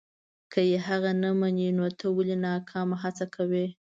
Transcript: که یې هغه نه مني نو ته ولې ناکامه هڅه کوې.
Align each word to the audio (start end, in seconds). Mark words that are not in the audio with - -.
که 0.51 0.59
یې 0.69 0.77
هغه 0.87 1.11
نه 1.21 1.29
مني 1.39 1.67
نو 1.77 1.85
ته 1.99 2.05
ولې 2.15 2.35
ناکامه 2.45 2.95
هڅه 3.03 3.25
کوې. 3.35 3.65